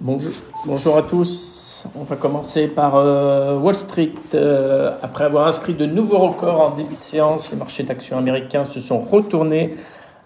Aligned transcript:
Bonjour, 0.00 0.96
à 0.96 1.02
tous. 1.02 1.84
On 1.96 2.04
va 2.04 2.14
commencer 2.14 2.68
par 2.68 2.94
euh, 2.94 3.58
Wall 3.58 3.74
Street. 3.74 4.12
Euh, 4.32 4.96
après 5.02 5.24
avoir 5.24 5.48
inscrit 5.48 5.74
de 5.74 5.86
nouveaux 5.86 6.18
records 6.18 6.60
en 6.60 6.76
début 6.76 6.94
de 6.94 7.02
séance, 7.02 7.50
les 7.50 7.56
marchés 7.56 7.82
d'actions 7.82 8.16
américains 8.16 8.62
se 8.62 8.78
sont 8.78 9.00
retournés 9.00 9.74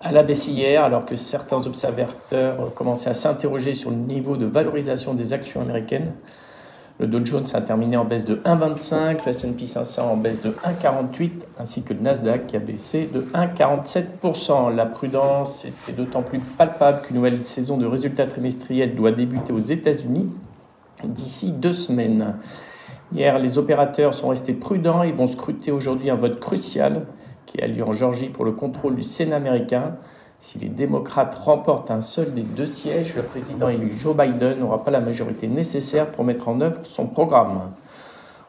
à 0.02 0.12
la 0.12 0.24
baisse 0.24 0.46
hier, 0.46 0.84
alors 0.84 1.06
que 1.06 1.16
certains 1.16 1.66
observateurs 1.66 2.74
commençaient 2.74 3.08
à 3.08 3.14
s'interroger 3.14 3.72
sur 3.72 3.88
le 3.88 3.96
niveau 3.96 4.36
de 4.36 4.44
valorisation 4.44 5.14
des 5.14 5.32
actions 5.32 5.62
américaines. 5.62 6.12
Le 7.02 7.08
Dow 7.08 7.26
Jones 7.26 7.46
a 7.54 7.60
terminé 7.60 7.96
en 7.96 8.04
baisse 8.04 8.24
de 8.24 8.36
1,25, 8.36 9.24
le 9.26 9.30
S&P 9.30 9.66
500 9.66 10.12
en 10.12 10.16
baisse 10.16 10.40
de 10.40 10.50
1,48, 10.50 11.30
ainsi 11.58 11.82
que 11.82 11.94
le 11.94 11.98
Nasdaq 11.98 12.46
qui 12.46 12.54
a 12.54 12.60
baissé 12.60 13.10
de 13.12 13.22
1,47%. 13.34 14.72
La 14.72 14.86
prudence 14.86 15.64
était 15.64 16.00
d'autant 16.00 16.22
plus 16.22 16.38
palpable 16.38 17.00
qu'une 17.02 17.16
nouvelle 17.16 17.42
saison 17.42 17.76
de 17.76 17.86
résultats 17.86 18.28
trimestriels 18.28 18.94
doit 18.94 19.10
débuter 19.10 19.52
aux 19.52 19.58
États-Unis 19.58 20.30
d'ici 21.02 21.50
deux 21.50 21.72
semaines. 21.72 22.36
Hier, 23.12 23.36
les 23.40 23.58
opérateurs 23.58 24.14
sont 24.14 24.28
restés 24.28 24.54
prudents 24.54 25.02
et 25.02 25.10
vont 25.10 25.26
scruter 25.26 25.72
aujourd'hui 25.72 26.08
un 26.08 26.14
vote 26.14 26.38
crucial 26.38 27.06
qui 27.46 27.60
a 27.60 27.66
lieu 27.66 27.82
en 27.82 27.92
Georgie 27.92 28.28
pour 28.28 28.44
le 28.44 28.52
contrôle 28.52 28.94
du 28.94 29.02
Sénat 29.02 29.34
américain. 29.34 29.96
Si 30.42 30.58
les 30.58 30.68
démocrates 30.68 31.36
remportent 31.36 31.92
un 31.92 32.00
seul 32.00 32.34
des 32.34 32.42
deux 32.42 32.66
sièges, 32.66 33.14
le 33.14 33.22
président 33.22 33.68
élu 33.68 33.92
Joe 33.96 34.16
Biden 34.16 34.58
n'aura 34.58 34.82
pas 34.82 34.90
la 34.90 34.98
majorité 34.98 35.46
nécessaire 35.46 36.10
pour 36.10 36.24
mettre 36.24 36.48
en 36.48 36.60
œuvre 36.60 36.80
son 36.82 37.06
programme. 37.06 37.70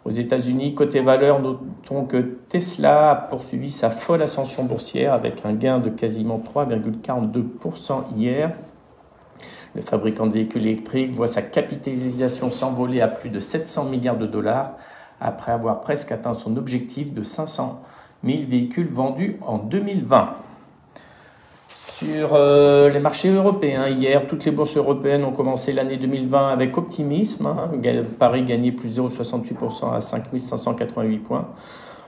Aux 0.03 0.09
États-Unis, 0.09 0.73
côté 0.73 1.02
valeur, 1.02 1.39
notons 1.39 2.05
que 2.05 2.17
Tesla 2.49 3.11
a 3.11 3.16
poursuivi 3.16 3.69
sa 3.69 3.91
folle 3.91 4.23
ascension 4.23 4.63
boursière 4.63 5.13
avec 5.13 5.45
un 5.45 5.53
gain 5.53 5.77
de 5.77 5.91
quasiment 5.91 6.41
3,42% 6.55 8.05
hier. 8.17 8.53
Le 9.75 9.83
fabricant 9.83 10.25
de 10.25 10.33
véhicules 10.33 10.66
électriques 10.66 11.13
voit 11.13 11.27
sa 11.27 11.44
capitalisation 11.44 12.49
s'envoler 12.49 13.02
à 13.02 13.07
plus 13.07 13.30
de 13.30 13.39
700 13.39 13.83
milliards 13.83 14.17
de 14.17 14.25
dollars 14.25 14.78
après 15.22 15.52
avoir 15.52 15.81
presque 15.81 16.11
atteint 16.11 16.33
son 16.33 16.57
objectif 16.57 17.13
de 17.13 17.22
500 17.22 17.80
000 18.23 18.45
véhicules 18.47 18.89
vendus 18.89 19.38
en 19.45 19.59
2020. 19.59 20.33
Sur 21.94 22.33
euh, 22.33 22.89
les 22.89 22.97
marchés 22.97 23.30
européens, 23.30 23.88
hier, 23.88 24.25
toutes 24.25 24.45
les 24.45 24.52
bourses 24.52 24.77
européennes 24.77 25.23
ont 25.23 25.31
commencé 25.31 25.73
l'année 25.73 25.97
2020 25.97 26.50
avec 26.50 26.75
optimisme. 26.75 27.45
Hein. 27.45 27.69
Paris 28.17 28.41
gagnait 28.41 28.72
plus 28.72 28.97
0,68% 29.00 29.94
à 29.94 30.02
5588 30.02 31.19
points. 31.19 31.50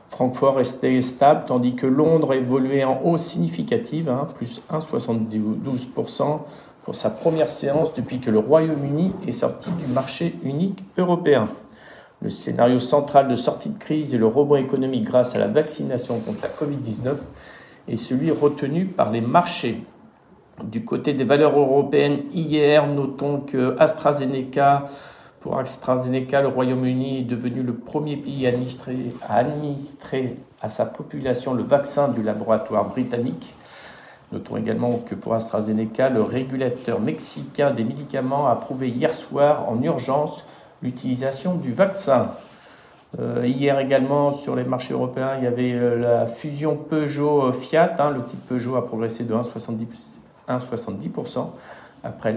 Francfort 0.07 0.55
restait 0.55 0.99
stable, 1.01 1.43
tandis 1.45 1.75
que 1.75 1.85
Londres 1.85 2.33
évoluait 2.33 2.83
en 2.83 2.99
hausse 3.03 3.21
significative, 3.21 4.09
hein, 4.09 4.25
plus 4.33 4.63
1,72% 4.71 6.39
pour 6.83 6.95
sa 6.95 7.11
première 7.11 7.49
séance 7.49 7.93
depuis 7.93 8.19
que 8.19 8.31
le 8.31 8.39
Royaume-Uni 8.39 9.11
est 9.27 9.33
sorti 9.33 9.69
du 9.69 9.85
marché 9.93 10.33
unique 10.43 10.83
européen. 10.97 11.47
Le 12.23 12.31
scénario 12.31 12.79
central 12.79 13.27
de 13.27 13.35
sortie 13.35 13.69
de 13.69 13.77
crise 13.77 14.15
et 14.15 14.17
le 14.17 14.25
rebond 14.25 14.55
économique 14.55 15.05
grâce 15.05 15.35
à 15.35 15.37
la 15.37 15.47
vaccination 15.47 16.17
contre 16.21 16.41
la 16.41 16.49
Covid-19 16.49 17.17
et 17.87 17.95
celui 17.95 18.31
retenu 18.31 18.85
par 18.85 19.11
les 19.11 19.21
marchés. 19.21 19.83
Du 20.63 20.85
côté 20.85 21.13
des 21.13 21.25
valeurs 21.25 21.57
européennes, 21.59 22.23
hier, 22.33 22.87
notons 22.87 23.41
que 23.41 23.75
AstraZeneca, 23.79 24.85
pour 25.41 25.59
AstraZeneca, 25.59 26.41
le 26.41 26.47
Royaume-Uni 26.47 27.19
est 27.19 27.23
devenu 27.23 27.61
le 27.61 27.73
premier 27.73 28.17
pays 28.17 28.47
à 28.47 29.35
administrer, 29.35 30.37
à 30.61 30.69
sa 30.69 30.85
population 30.85 31.53
le 31.53 31.61
vaccin 31.61 32.07
du 32.07 32.23
laboratoire 32.23 32.85
britannique. 32.85 33.53
Notons 34.31 34.57
également 34.57 34.97
que 35.05 35.13
pour 35.13 35.35
AstraZeneca, 35.35 36.09
le 36.09 36.23
régulateur 36.23 36.99
mexicain 36.99 37.71
des 37.71 37.83
médicaments 37.83 38.47
a 38.47 38.53
approuvé 38.53 38.89
hier 38.89 39.13
soir 39.13 39.69
en 39.69 39.81
urgence 39.83 40.45
l'utilisation 40.81 41.55
du 41.55 41.71
vaccin. 41.71 42.31
Euh, 43.19 43.45
hier 43.45 43.79
également, 43.79 44.31
sur 44.31 44.55
les 44.55 44.63
marchés 44.63 44.93
européens, 44.93 45.35
il 45.37 45.43
y 45.43 45.47
avait 45.47 45.73
euh, 45.73 45.95
la 45.95 46.27
fusion 46.27 46.75
Peugeot-Fiat. 46.75 47.95
Hein. 47.99 48.11
le 48.11 48.23
titre 48.23 48.43
Peugeot 48.47 48.75
a 48.75 48.85
progressé 48.85 49.23
de 49.23 49.33
1,70% 49.33 51.47
après 52.03 52.35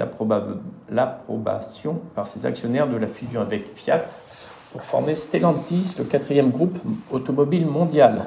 l'approbation 0.90 2.00
par 2.14 2.26
ses 2.26 2.46
actionnaires 2.46 2.88
de 2.88 2.96
la 2.96 3.06
fusion 3.06 3.42
avec 3.42 3.74
Fiat 3.74 4.04
pour 4.72 4.82
former 4.82 5.14
Stellantis, 5.14 5.96
le 5.98 6.04
quatrième 6.04 6.50
groupe 6.50 6.78
automobile 7.10 7.66
mondial. 7.66 8.26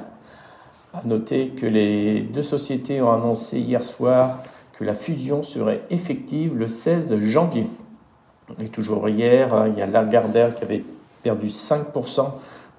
À 0.93 1.01
noter 1.05 1.49
que 1.49 1.65
les 1.65 2.21
deux 2.21 2.43
sociétés 2.43 3.01
ont 3.01 3.11
annoncé 3.11 3.59
hier 3.59 3.83
soir 3.83 4.39
que 4.73 4.83
la 4.83 4.93
fusion 4.93 5.41
serait 5.41 5.81
effective 5.89 6.57
le 6.57 6.67
16 6.67 7.17
janvier. 7.19 7.67
Et 8.59 8.67
toujours 8.67 9.07
hier, 9.07 9.53
hein, 9.53 9.69
il 9.69 9.77
y 9.77 9.81
a 9.81 9.85
Lagardère 9.85 10.53
qui 10.53 10.63
avait 10.63 10.83
perdu 11.23 11.47
5% 11.47 12.25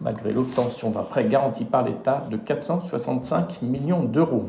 malgré 0.02 0.32
l'obtention 0.32 0.90
d'un 0.90 1.02
prêt 1.02 1.24
garanti 1.24 1.64
par 1.64 1.84
l'État 1.84 2.26
de 2.30 2.36
465 2.36 3.62
millions 3.62 4.02
d'euros. 4.02 4.48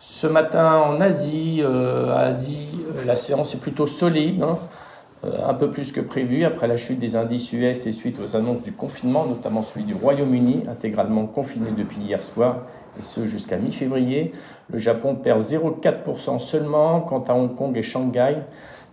Ce 0.00 0.26
matin 0.26 0.78
en 0.78 1.00
Asie, 1.00 1.60
euh, 1.60 2.10
euh, 2.10 3.04
la 3.06 3.16
séance 3.16 3.54
est 3.54 3.58
plutôt 3.58 3.86
solide, 3.86 4.42
hein. 4.42 4.58
euh, 5.24 5.48
un 5.48 5.54
peu 5.54 5.70
plus 5.70 5.92
que 5.92 6.00
prévu 6.00 6.44
après 6.44 6.66
la 6.66 6.76
chute 6.76 6.98
des 6.98 7.14
indices 7.14 7.52
US 7.52 7.86
et 7.86 7.92
suite 7.92 8.18
aux 8.20 8.34
annonces 8.34 8.62
du 8.62 8.72
confinement, 8.72 9.26
notamment 9.26 9.62
celui 9.62 9.84
du 9.84 9.94
Royaume-Uni, 9.94 10.64
intégralement 10.68 11.26
confiné 11.26 11.70
depuis 11.76 11.98
hier 12.00 12.22
soir, 12.22 12.62
et 12.98 13.02
ce 13.02 13.26
jusqu'à 13.26 13.58
mi-février. 13.58 14.32
Le 14.70 14.78
Japon 14.78 15.14
perd 15.14 15.40
0,4% 15.40 16.38
seulement, 16.40 17.00
quant 17.00 17.22
à 17.28 17.34
Hong 17.34 17.54
Kong 17.54 17.76
et 17.76 17.82
Shanghai, 17.82 18.38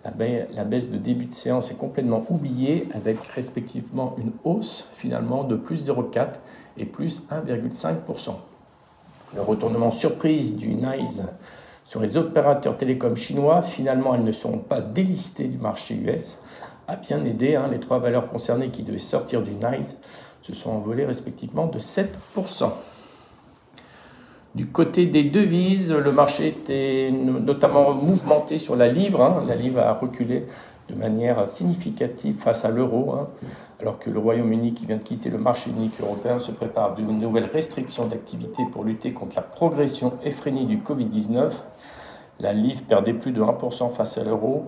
la 0.04 0.64
baisse 0.64 0.90
de 0.90 0.98
début 0.98 1.26
de 1.26 1.34
séance 1.34 1.72
est 1.72 1.78
complètement 1.78 2.26
oubliée 2.30 2.88
avec 2.94 3.20
respectivement 3.36 4.16
une 4.18 4.32
hausse 4.44 4.88
finalement 4.96 5.44
de 5.44 5.56
plus 5.56 5.90
0,4 5.90 6.36
et 6.78 6.86
plus 6.86 7.24
1,5%. 7.30 8.32
Le 9.36 9.42
retournement 9.42 9.92
surprise 9.92 10.56
du 10.56 10.70
NICE 10.76 11.24
sur 11.86 12.00
les 12.00 12.18
opérateurs 12.18 12.78
télécoms 12.78 13.16
chinois, 13.16 13.62
finalement 13.62 14.16
elles 14.16 14.24
ne 14.24 14.32
seront 14.32 14.60
pas 14.60 14.80
délistées 14.80 15.48
du 15.48 15.58
marché 15.58 15.96
US, 15.96 16.38
a 16.88 16.96
bien 16.96 17.24
aidé. 17.26 17.56
Hein. 17.56 17.68
les 17.72 17.80
trois 17.80 18.00
valeurs 18.00 18.30
concernées 18.30 18.70
qui 18.70 18.84
devaient 18.84 18.98
sortir 18.98 19.42
du 19.42 19.52
NICE 19.52 19.98
se 20.42 20.54
sont 20.54 20.72
envolées 20.72 21.06
respectivement 21.06 21.68
de 21.68 21.80
7%. 21.80 22.72
Du 24.56 24.66
côté 24.66 25.06
des 25.06 25.24
devises, 25.24 25.94
le 25.94 26.12
marché 26.12 26.48
était 26.48 27.12
notamment 27.12 27.94
mouvementé 27.94 28.58
sur 28.58 28.76
la 28.76 28.88
livre. 28.88 29.22
Hein. 29.22 29.44
La 29.48 29.54
livre 29.56 29.80
a 29.80 29.94
reculé 29.94 30.48
de 30.90 30.96
manière 30.96 31.46
significative 31.46 32.40
face 32.40 32.66
à 32.66 32.72
l'euro, 32.72 33.14
hein. 33.14 33.28
alors 33.80 34.00
que 34.00 34.10
le 34.10 34.18
Royaume-Uni, 34.18 34.74
qui 34.74 34.88
vient 34.88 34.98
de 34.98 35.04
quitter 35.04 35.30
le 35.30 35.38
marché 35.38 35.70
unique 35.70 36.02
européen, 36.02 36.40
se 36.40 36.52
prépare 36.52 36.96
de 36.96 37.04
nouvelles 37.04 37.52
restrictions 37.54 38.08
d'activité 38.08 38.64
pour 38.72 38.84
lutter 38.84 39.14
contre 39.14 39.36
la 39.36 39.44
progression 39.44 40.14
effrénée 40.24 40.64
du 40.64 40.78
Covid-19. 40.78 41.52
La 42.40 42.52
livre 42.52 42.82
perdait 42.88 43.14
plus 43.14 43.32
de 43.32 43.44
1% 43.44 43.92
face 43.92 44.18
à 44.18 44.24
l'euro, 44.24 44.66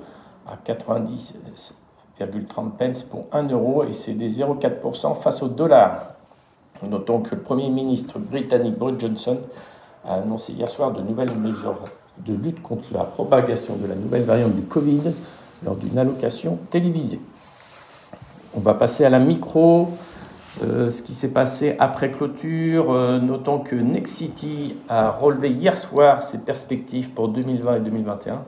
à 0.47 0.57
90,30 0.57 2.77
pence 2.77 3.01
pour 3.01 3.25
1 3.31 3.49
euro, 3.49 3.83
et 3.83 3.93
cédait 3.93 4.27
0,4% 4.27 5.15
face 5.15 5.41
au 5.41 5.47
dollar. 5.47 6.20
Notons 6.83 7.19
que 7.19 7.35
le 7.35 7.41
Premier 7.41 7.69
ministre 7.69 8.19
britannique 8.19 8.77
Boris 8.77 8.99
Johnson 8.99 9.37
a 10.05 10.15
annoncé 10.15 10.53
hier 10.53 10.69
soir 10.69 10.91
de 10.91 11.01
nouvelles 11.01 11.35
mesures 11.35 11.77
de 12.25 12.33
lutte 12.33 12.61
contre 12.61 12.93
la 12.93 13.03
propagation 13.03 13.75
de 13.75 13.87
la 13.87 13.95
nouvelle 13.95 14.23
variante 14.23 14.55
du 14.55 14.63
Covid 14.63 15.01
lors 15.63 15.75
d'une 15.75 15.97
allocation 15.97 16.57
télévisée. 16.69 17.21
On 18.55 18.59
va 18.59 18.73
passer 18.73 19.05
à 19.05 19.09
la 19.09 19.19
micro. 19.19 19.89
Euh, 20.63 20.89
ce 20.89 21.01
qui 21.01 21.13
s'est 21.13 21.29
passé 21.29 21.77
après 21.79 22.11
clôture, 22.11 22.91
euh, 22.91 23.19
notons 23.19 23.59
que 23.59 23.75
Nexity 23.75 24.75
a 24.89 25.09
relevé 25.09 25.49
hier 25.49 25.77
soir 25.77 26.21
ses 26.21 26.39
perspectives 26.39 27.11
pour 27.11 27.29
2020 27.29 27.77
et 27.77 27.79
2021. 27.79 28.43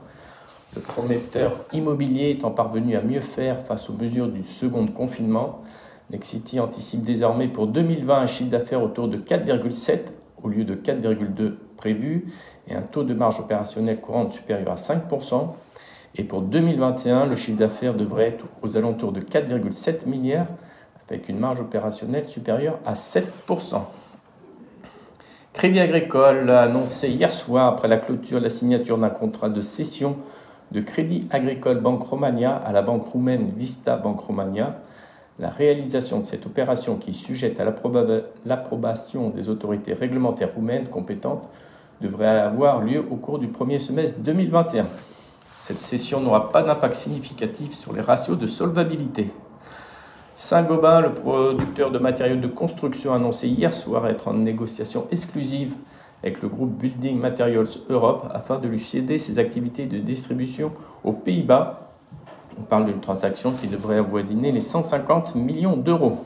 Le 0.76 0.82
prometteur 0.82 1.52
immobilier 1.72 2.30
étant 2.30 2.50
parvenu 2.50 2.94
à 2.94 3.00
mieux 3.00 3.22
faire 3.22 3.62
face 3.62 3.88
aux 3.88 3.94
mesures 3.94 4.28
du 4.28 4.44
second 4.44 4.86
confinement, 4.86 5.62
Nexity 6.10 6.60
anticipe 6.60 7.02
désormais 7.02 7.48
pour 7.48 7.66
2020 7.66 8.14
un 8.14 8.26
chiffre 8.26 8.50
d'affaires 8.50 8.82
autour 8.82 9.08
de 9.08 9.18
4,7 9.18 10.00
au 10.42 10.48
lieu 10.48 10.64
de 10.64 10.74
4,2 10.74 11.54
prévu 11.76 12.26
et 12.68 12.74
un 12.74 12.82
taux 12.82 13.04
de 13.04 13.14
marge 13.14 13.40
opérationnelle 13.40 14.00
courante 14.00 14.32
supérieur 14.32 14.72
à 14.72 14.76
5%. 14.76 15.48
Et 16.16 16.24
pour 16.24 16.42
2021, 16.42 17.26
le 17.26 17.36
chiffre 17.36 17.58
d'affaires 17.58 17.94
devrait 17.94 18.28
être 18.28 18.44
aux 18.62 18.76
alentours 18.76 19.12
de 19.12 19.20
4,7 19.20 20.06
milliards 20.06 20.46
avec 21.08 21.28
une 21.28 21.38
marge 21.38 21.60
opérationnelle 21.60 22.24
supérieure 22.24 22.78
à 22.86 22.94
7%. 22.94 23.82
Crédit 25.52 25.80
Agricole 25.80 26.50
a 26.50 26.62
annoncé 26.62 27.08
hier 27.08 27.32
soir, 27.32 27.68
après 27.68 27.88
la 27.88 27.96
clôture, 27.96 28.40
la 28.40 28.50
signature 28.50 28.98
d'un 28.98 29.10
contrat 29.10 29.48
de 29.48 29.60
cession 29.60 30.16
de 30.72 30.80
Crédit 30.80 31.28
Agricole 31.30 31.80
Banque 31.80 32.02
Romania 32.02 32.56
à 32.56 32.72
la 32.72 32.82
banque 32.82 33.06
roumaine 33.06 33.52
Vista 33.56 33.96
Banque 33.96 34.20
Romania 34.20 34.80
la 35.38 35.50
réalisation 35.50 36.20
de 36.20 36.24
cette 36.24 36.46
opération, 36.46 36.96
qui 36.96 37.10
est 37.10 37.12
sujette 37.12 37.60
à 37.60 37.64
l'approbation 38.44 39.30
des 39.30 39.48
autorités 39.48 39.92
réglementaires 39.92 40.54
roumaines 40.54 40.86
compétentes, 40.88 41.48
devrait 42.00 42.40
avoir 42.40 42.80
lieu 42.80 43.04
au 43.10 43.16
cours 43.16 43.38
du 43.38 43.48
premier 43.48 43.78
semestre 43.78 44.20
2021. 44.20 44.86
Cette 45.60 45.78
cession 45.78 46.20
n'aura 46.20 46.50
pas 46.50 46.62
d'impact 46.62 46.94
significatif 46.94 47.72
sur 47.72 47.92
les 47.92 48.00
ratios 48.00 48.38
de 48.38 48.46
solvabilité. 48.46 49.30
Saint-Gobain, 50.34 51.00
le 51.00 51.14
producteur 51.14 51.90
de 51.90 51.98
matériaux 51.98 52.36
de 52.36 52.48
construction, 52.48 53.12
a 53.12 53.16
annoncé 53.16 53.48
hier 53.48 53.72
soir 53.72 54.06
être 54.08 54.28
en 54.28 54.34
négociation 54.34 55.06
exclusive 55.10 55.74
avec 56.22 56.42
le 56.42 56.48
groupe 56.48 56.76
Building 56.78 57.18
Materials 57.20 57.68
Europe 57.88 58.28
afin 58.34 58.58
de 58.58 58.66
lui 58.66 58.80
céder 58.80 59.18
ses 59.18 59.38
activités 59.38 59.86
de 59.86 59.98
distribution 59.98 60.72
aux 61.04 61.12
Pays-Bas. 61.12 61.83
On 62.58 62.62
parle 62.62 62.86
d'une 62.86 63.00
transaction 63.00 63.52
qui 63.52 63.66
devrait 63.66 63.98
avoisiner 63.98 64.52
les 64.52 64.60
150 64.60 65.34
millions 65.34 65.76
d'euros. 65.76 66.24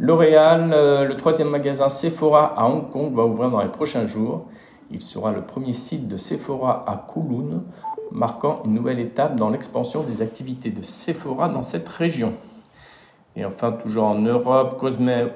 L'Oréal, 0.00 0.70
euh, 0.72 1.04
le 1.04 1.16
troisième 1.16 1.48
magasin 1.48 1.88
Sephora 1.88 2.54
à 2.56 2.66
Hong 2.66 2.90
Kong, 2.90 3.14
va 3.14 3.24
ouvrir 3.24 3.50
dans 3.50 3.62
les 3.62 3.68
prochains 3.68 4.06
jours. 4.06 4.46
Il 4.90 5.00
sera 5.00 5.32
le 5.32 5.42
premier 5.42 5.74
site 5.74 6.08
de 6.08 6.16
Sephora 6.16 6.84
à 6.86 6.96
Kowloon, 6.96 7.64
marquant 8.12 8.62
une 8.64 8.74
nouvelle 8.74 9.00
étape 9.00 9.36
dans 9.36 9.50
l'expansion 9.50 10.02
des 10.02 10.22
activités 10.22 10.70
de 10.70 10.82
Sephora 10.82 11.48
dans 11.48 11.62
cette 11.62 11.88
région. 11.88 12.32
Et 13.36 13.44
enfin, 13.44 13.72
toujours 13.72 14.04
en 14.04 14.18
Europe, 14.18 14.82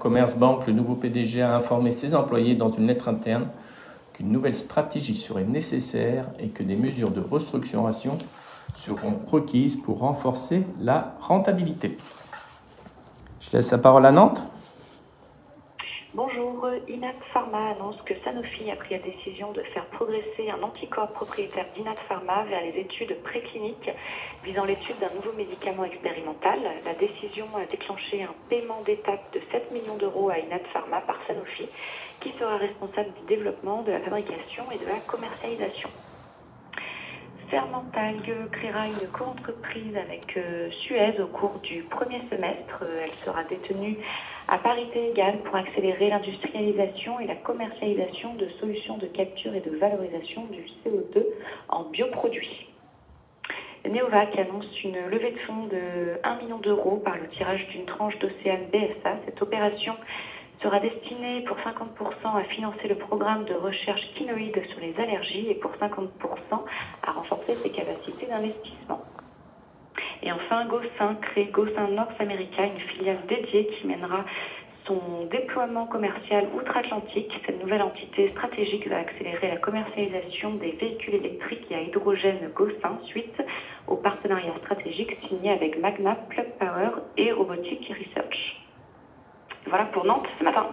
Commerce 0.00 0.36
Bank, 0.36 0.66
le 0.66 0.72
nouveau 0.72 0.94
PDG 0.94 1.42
a 1.42 1.54
informé 1.54 1.92
ses 1.92 2.14
employés 2.14 2.54
dans 2.54 2.70
une 2.70 2.86
lettre 2.86 3.08
interne 3.08 3.46
qu'une 4.12 4.30
nouvelle 4.30 4.56
stratégie 4.56 5.14
serait 5.14 5.44
nécessaire 5.44 6.28
et 6.38 6.48
que 6.48 6.62
des 6.62 6.76
mesures 6.76 7.10
de 7.10 7.20
restructuration 7.20 8.18
seront 8.74 9.20
requises 9.30 9.76
pour 9.76 10.00
renforcer 10.00 10.66
la 10.80 11.14
rentabilité. 11.20 11.96
Je 13.40 13.56
laisse 13.56 13.70
la 13.70 13.78
parole 13.78 14.06
à 14.06 14.12
Nantes. 14.12 14.42
Bonjour, 16.14 16.68
Inat 16.88 17.14
Pharma 17.32 17.70
annonce 17.70 17.96
que 18.02 18.12
Sanofi 18.22 18.70
a 18.70 18.76
pris 18.76 18.96
la 18.96 19.00
décision 19.00 19.50
de 19.52 19.62
faire 19.62 19.86
progresser 19.86 20.50
un 20.50 20.62
anticorps 20.62 21.10
propriétaire 21.12 21.64
d'Inat 21.74 21.96
Pharma 22.06 22.44
vers 22.44 22.60
les 22.60 22.78
études 22.80 23.16
précliniques 23.22 23.90
visant 24.44 24.66
l'étude 24.66 24.98
d'un 24.98 25.08
nouveau 25.14 25.32
médicament 25.32 25.84
expérimental. 25.84 26.60
La 26.84 26.92
décision 26.92 27.46
a 27.56 27.64
déclenché 27.64 28.22
un 28.22 28.34
paiement 28.50 28.82
d'étape 28.84 29.32
de 29.32 29.40
7 29.52 29.72
millions 29.72 29.96
d'euros 29.96 30.28
à 30.28 30.38
Inat 30.38 30.64
Pharma 30.70 31.00
par 31.00 31.16
Sanofi, 31.26 31.66
qui 32.20 32.32
sera 32.38 32.58
responsable 32.58 33.12
du 33.20 33.34
développement, 33.34 33.80
de 33.82 33.92
la 33.92 34.00
fabrication 34.00 34.64
et 34.70 34.76
de 34.76 34.86
la 34.86 35.00
commercialisation. 35.06 35.88
Fermentalgue 37.52 38.48
créera 38.50 38.86
une 38.86 39.08
co-entreprise 39.12 39.94
avec 39.94 40.38
euh, 40.38 40.70
Suez 40.70 41.20
au 41.20 41.26
cours 41.26 41.58
du 41.58 41.82
premier 41.82 42.22
semestre. 42.30 42.82
Elle 43.04 43.12
sera 43.26 43.44
détenue 43.44 43.98
à 44.48 44.56
parité 44.56 45.10
égale 45.10 45.36
pour 45.40 45.56
accélérer 45.56 46.08
l'industrialisation 46.08 47.20
et 47.20 47.26
la 47.26 47.34
commercialisation 47.34 48.32
de 48.36 48.48
solutions 48.58 48.96
de 48.96 49.06
capture 49.06 49.54
et 49.54 49.60
de 49.60 49.76
valorisation 49.76 50.46
du 50.46 50.62
CO2 50.62 51.26
en 51.68 51.82
bioproduits. 51.90 52.68
Neovac 53.86 54.38
annonce 54.38 54.82
une 54.82 54.96
levée 55.10 55.32
de 55.32 55.38
fonds 55.40 55.66
de 55.66 56.18
1 56.24 56.36
million 56.36 56.58
d'euros 56.58 57.02
par 57.04 57.18
le 57.18 57.28
tirage 57.36 57.68
d'une 57.68 57.84
tranche 57.84 58.18
d'Océane 58.18 58.64
BSA. 58.72 59.16
Cette 59.26 59.42
opération 59.42 59.94
sera 60.62 60.78
destinée 60.78 61.42
pour 61.42 61.56
50% 61.58 62.36
à 62.36 62.44
financer 62.44 62.88
le 62.88 62.94
programme 62.94 63.44
de 63.44 63.54
recherche 63.54 64.02
kinoïde 64.14 64.62
sur 64.70 64.80
les 64.80 64.94
allergies 64.98 65.48
et 65.50 65.54
pour 65.54 65.72
50% 65.72 66.08
à 67.02 67.12
renforcer 67.12 67.54
ses 67.54 67.70
capacités 67.70 68.26
d'investissement. 68.26 69.02
Et 70.22 70.30
enfin, 70.30 70.66
Gossin 70.66 71.16
crée 71.20 71.46
Gossin 71.46 71.88
North 71.88 72.20
America, 72.20 72.64
une 72.64 72.78
filiale 72.78 73.18
dédiée 73.28 73.66
qui 73.66 73.86
mènera 73.88 74.24
son 74.86 75.26
déploiement 75.30 75.86
commercial 75.86 76.48
outre-Atlantique. 76.54 77.32
Cette 77.44 77.60
nouvelle 77.60 77.82
entité 77.82 78.30
stratégique 78.30 78.88
va 78.88 78.98
accélérer 78.98 79.48
la 79.48 79.56
commercialisation 79.56 80.54
des 80.54 80.72
véhicules 80.72 81.14
électriques 81.14 81.66
et 81.70 81.74
à 81.74 81.80
hydrogène 81.82 82.50
Gossin 82.54 82.98
suite 83.06 83.42
au 83.88 83.96
partenariat 83.96 84.54
stratégique 84.58 85.16
signé 85.28 85.50
avec 85.50 85.78
Magna, 85.80 86.14
Plug 86.30 86.46
Power 86.58 87.02
et 87.16 87.32
Robotic 87.32 87.88
Research. 87.88 88.61
Voilà 89.66 89.84
pour 89.86 90.04
Nantes 90.04 90.26
ce 90.38 90.44
matin. 90.44 90.66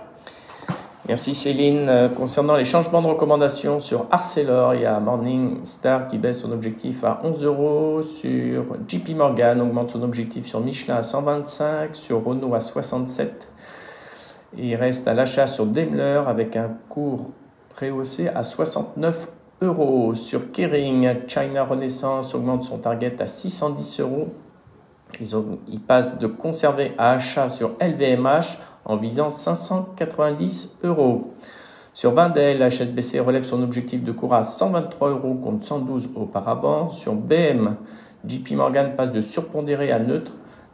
Merci 1.08 1.34
Céline. 1.34 1.90
Euh, 1.90 2.08
concernant 2.08 2.56
les 2.56 2.64
changements 2.64 3.02
de 3.02 3.08
recommandation 3.08 3.80
sur 3.80 4.06
Arcelor, 4.12 4.76
il 4.76 4.82
y 4.82 4.86
a 4.86 5.00
Morningstar 5.00 6.08
qui 6.08 6.20
baisse 6.20 6.42
son 6.42 6.52
objectif 6.52 7.04
à 7.04 7.20
11 7.24 7.46
euros, 7.46 8.02
sur 8.04 8.66
JP 8.88 9.16
Morgan 9.16 9.60
augmente 9.60 9.90
son 9.90 10.04
objectif 10.04 10.46
sur 10.46 10.60
Michelin 10.60 10.98
à 10.98 11.04
125, 11.04 11.96
sur 11.96 12.24
Renault 12.24 12.54
à 12.54 12.60
67. 12.60 13.48
il 14.56 14.76
reste 14.76 15.08
à 15.08 15.16
l'achat 15.16 15.48
sur 15.48 15.66
Daimler 15.66 16.22
avec 16.28 16.56
un 16.56 16.70
cours 16.90 17.32
rehaussé 17.82 18.28
à 18.28 18.44
69 18.44 19.30
euros. 19.62 20.14
Sur 20.14 20.52
Kering, 20.52 21.28
China 21.28 21.64
Renaissance 21.64 22.36
augmente 22.36 22.64
son 22.64 22.78
target 22.78 23.20
à 23.20 23.26
610 23.26 24.02
euros. 24.02 24.28
Ils, 25.20 25.36
ont, 25.36 25.60
ils 25.68 25.80
passent 25.80 26.18
de 26.18 26.28
conserver 26.28 26.94
à 26.98 27.12
achat 27.12 27.50
sur 27.50 27.72
LVMH 27.82 28.58
en 28.86 28.96
visant 28.96 29.30
590 29.30 30.78
euros. 30.84 31.34
Sur 31.94 32.14
Vindel, 32.14 32.62
HSBC 32.62 33.20
relève 33.20 33.44
son 33.44 33.62
objectif 33.62 34.04
de 34.04 34.12
cours 34.12 34.34
à 34.34 34.44
123 34.44 35.10
euros 35.10 35.36
contre 35.36 35.66
112 35.66 36.10
auparavant. 36.16 36.90
Sur 36.90 37.14
BM, 37.14 37.76
JP 38.26 38.52
Morgan 38.52 38.96
passe 38.96 39.12
de 39.12 39.22
surpondéré 39.22 39.92
à 39.92 40.00
neutre, 40.00 40.32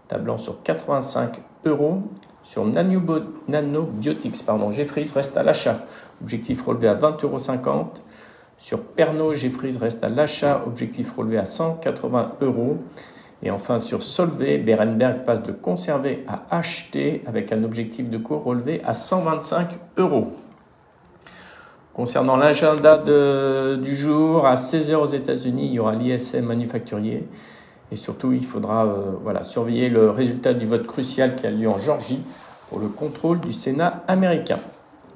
tablant 0.07 0.37
sur 0.37 0.61
85 0.61 1.41
euros. 1.65 2.03
Sur 2.43 2.63
Nanobiotics, 2.63 4.45
pardon, 4.45 4.69
Jeffries 4.71 5.11
reste 5.15 5.35
à 5.35 5.41
l'achat, 5.41 5.79
objectif 6.21 6.61
relevé 6.61 6.87
à 6.87 6.93
20,50 6.93 7.23
euros. 7.23 7.89
Sur 8.59 8.81
Pernod, 8.81 9.33
Jeffries 9.33 9.77
reste 9.79 10.03
à 10.03 10.09
l'achat, 10.09 10.63
objectif 10.67 11.11
relevé 11.17 11.39
à 11.39 11.45
180 11.45 12.33
euros. 12.41 12.77
Et 13.43 13.51
enfin, 13.51 13.79
sur 13.79 14.01
Solvay, 14.01 14.57
Berenberg 14.57 15.23
passe 15.25 15.43
de 15.43 15.51
conserver 15.51 16.23
à 16.27 16.45
acheter 16.51 17.23
avec 17.27 17.51
un 17.51 17.63
objectif 17.63 18.09
de 18.09 18.17
cours 18.17 18.43
relevé 18.43 18.81
à 18.85 18.93
125 18.93 19.69
euros. 19.97 20.33
Concernant 21.93 22.35
l'agenda 22.35 22.97
du 23.77 23.95
jour, 23.95 24.45
à 24.45 24.55
16h 24.55 24.95
aux 24.95 25.05
États-Unis, 25.05 25.67
il 25.67 25.73
y 25.73 25.79
aura 25.79 25.95
l'ISM 25.95 26.45
manufacturier. 26.45 27.27
Et 27.91 27.95
surtout, 27.95 28.33
il 28.33 28.45
faudra 28.45 28.85
euh, 28.85 29.11
voilà, 29.23 29.43
surveiller 29.43 29.89
le 29.89 30.09
résultat 30.09 30.53
du 30.53 30.65
vote 30.65 30.87
crucial 30.87 31.35
qui 31.35 31.45
a 31.45 31.51
lieu 31.51 31.69
en 31.69 31.77
Georgie 31.77 32.19
pour 32.69 32.79
le 32.79 32.87
contrôle 32.87 33.39
du 33.39 33.53
Sénat 33.53 34.03
américain. 34.07 34.57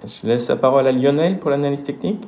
Je 0.06 0.28
laisse 0.28 0.48
la 0.48 0.56
parole 0.56 0.88
à 0.88 0.92
Lionel 0.92 1.40
pour 1.40 1.50
l'analyse 1.50 1.84
technique. 1.84 2.24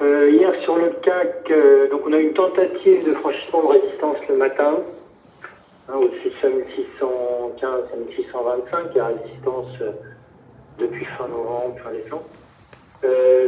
Euh, 0.00 0.28
hier 0.28 0.52
sur 0.64 0.76
le 0.76 0.90
CAC, 1.02 1.48
euh, 1.52 1.88
donc 1.88 2.02
on 2.04 2.12
a 2.12 2.18
eu 2.18 2.24
une 2.24 2.34
tentative 2.34 3.06
de 3.06 3.12
franchissement 3.12 3.62
de 3.62 3.78
résistance 3.78 4.16
le 4.28 4.36
matin, 4.36 4.78
hein, 5.88 5.94
au-dessus 5.94 6.30
de 6.30 6.34
5615, 6.42 7.90
5625, 7.92 8.94
la 8.96 9.06
résistance 9.06 9.68
euh, 9.82 9.92
depuis 10.80 11.04
fin 11.16 11.28
novembre, 11.28 11.76
fin 11.84 11.92
décembre. 11.92 12.24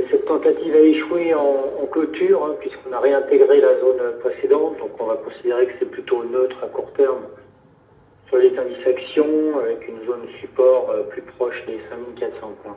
cette 0.09 0.25
tentative 0.27 0.77
a 0.77 0.79
échoué 0.79 1.35
en, 1.35 1.87
clôture, 1.91 2.45
hein, 2.45 2.55
puisqu'on 2.61 2.93
a 2.93 3.01
réintégré 3.01 3.61
la 3.61 3.81
zone 3.81 4.01
précédente, 4.21 4.79
donc 4.79 4.91
on 5.01 5.07
va 5.07 5.17
considérer 5.17 5.67
que 5.67 5.73
c'est 5.81 5.91
plutôt 5.91 6.23
neutre 6.23 6.59
à 6.63 6.69
court 6.69 6.93
terme 6.93 7.27
sur 8.29 8.37
les 8.37 8.57
indices 8.57 8.87
actions, 8.87 9.59
avec 9.59 9.89
une 9.89 10.07
zone 10.07 10.29
support 10.41 10.93
plus 11.11 11.23
proche 11.23 11.65
des 11.67 11.81
5400 11.91 12.53
points. 12.63 12.77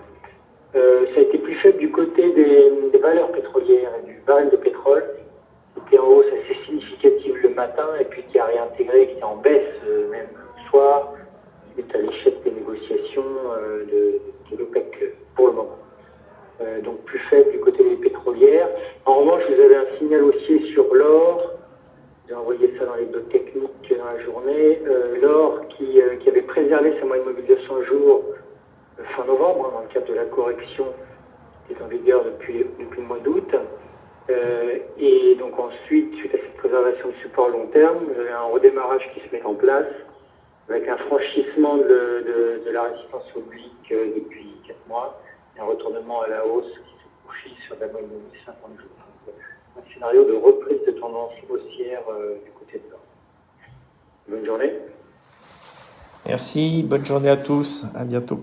Euh, 0.75 1.05
ça 1.13 1.19
a 1.19 1.23
été 1.23 1.37
plus 1.39 1.55
faible 1.55 1.79
du 1.79 1.91
côté 1.91 2.31
des, 2.31 2.99
valeurs 2.99 3.31
pétrolières 3.31 3.91
et 4.03 4.05
du 4.05 4.21
baril 4.27 4.49
de 4.49 4.57
pétrole, 4.57 5.03
qui 5.73 5.81
était 5.87 5.99
en 5.99 6.07
hausse 6.07 6.25
assez 6.27 6.65
significative 6.65 7.37
le 7.41 7.49
matin 7.49 7.87
et 7.99 8.03
puis 8.03 8.23
qui 8.29 8.37
a 8.37 8.45
réintégré, 8.45 9.07
qui 9.07 9.19
est 9.19 9.23
en 9.23 9.37
baisse 9.37 9.63
euh, 9.87 10.09
même 10.11 10.27
le 10.35 10.69
soir, 10.69 11.13
suite 11.73 11.95
à 11.95 11.97
l'échec 11.99 12.43
des 12.43 12.51
négociations 12.51 13.23
euh, 13.57 13.85
de, 14.51 14.57
l'OPEC 14.57 15.15
pour 15.35 15.47
le 15.47 15.53
moment. 15.53 15.77
donc 16.83 16.97
plus 17.05 17.19
faible 17.29 17.51
du 17.51 17.59
côté 17.59 17.83
des 17.83 17.95
pétrolières. 17.95 18.67
En 19.05 19.19
revanche, 19.19 19.43
vous 19.47 19.61
avez 19.61 19.75
un 19.75 19.97
signal 19.97 20.23
haussier 20.23 20.59
sur 20.73 20.93
l'or. 20.93 21.53
J'ai 22.27 22.35
envoyé 22.35 22.73
ça 22.77 22.85
dans 22.85 22.95
les 22.95 23.05
deux 23.05 23.23
techniques 23.31 23.93
dans 23.97 24.05
la 24.05 24.19
journée. 24.23 24.79
l'or 25.21 25.61
qui, 25.69 26.01
qui 26.19 26.29
avait 26.29 26.41
préservé 26.41 26.93
sa 26.99 27.05
moyenne 27.05 27.25
mobile 27.25 27.45
de 27.45 27.57
100 27.67 27.83
jours 27.83 28.23
dans 29.57 29.81
le 29.81 29.87
cadre 29.93 30.07
de 30.07 30.13
la 30.13 30.25
correction 30.25 30.85
qui 31.67 31.73
est 31.73 31.81
en 31.81 31.87
vigueur 31.87 32.23
depuis, 32.23 32.65
le 32.79 33.03
mois 33.03 33.19
d'août. 33.19 33.53
Euh, 34.29 34.77
et 34.97 35.35
donc 35.35 35.57
ensuite, 35.57 36.13
suite 36.15 36.33
à 36.35 36.37
cette 36.37 36.57
préservation 36.57 37.09
de 37.09 37.13
support 37.21 37.49
long 37.49 37.67
terme, 37.67 37.97
vous 38.05 38.19
avez 38.19 38.31
un 38.31 38.43
redémarrage 38.43 39.01
qui 39.13 39.21
se 39.21 39.35
met 39.35 39.41
en 39.43 39.55
place 39.55 39.87
avec 40.69 40.87
un 40.87 40.97
franchissement 40.97 41.77
de, 41.77 42.61
la 42.71 42.83
résistance 42.83 43.25
oblique 43.35 43.91
euh, 43.91 44.13
depuis 44.15 44.55
4 44.67 44.77
mois 44.87 45.19
et 45.57 45.59
un 45.59 45.63
retournement 45.63 46.21
à 46.21 46.27
la 46.27 46.45
hausse 46.45 46.71
qui 46.71 46.93
se 46.93 47.23
poursuit 47.23 47.55
sur 47.65 47.75
la 47.79 47.87
moyenne 47.87 48.09
de 48.09 48.37
50 48.45 48.77
jours. 48.77 49.33
Un 49.77 49.93
scénario 49.93 50.25
de 50.25 50.33
reprise 50.33 50.79
de 50.85 50.91
tendance 50.91 51.31
haussière 51.49 52.01
euh, 52.11 52.35
du 52.45 52.51
côté 52.51 52.77
de 52.77 52.91
l'or. 52.91 52.99
Bonne 54.27 54.45
journée. 54.45 54.73
Merci, 56.27 56.83
bonne 56.83 57.05
journée 57.05 57.29
à 57.29 57.37
tous, 57.37 57.85
à 57.95 58.03
bientôt. 58.03 58.39